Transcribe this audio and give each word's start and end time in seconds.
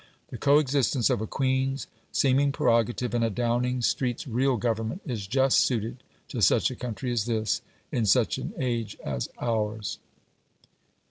The 0.29 0.37
co 0.39 0.57
existence 0.57 1.11
of 1.11 1.21
a 1.21 1.27
Queen's 1.27 1.85
seeming 2.11 2.51
prerogative 2.51 3.13
and 3.13 3.23
a 3.23 3.29
Downing 3.29 3.83
Street's 3.83 4.27
real 4.27 4.57
government 4.57 5.03
is 5.05 5.27
just 5.27 5.59
suited 5.59 6.01
to 6.29 6.41
such 6.41 6.71
a 6.71 6.75
country 6.75 7.11
as 7.11 7.25
this, 7.25 7.61
in 7.91 8.07
such 8.07 8.39
an 8.39 8.51
age 8.57 8.97
as 9.05 9.29
ours. 9.39 9.99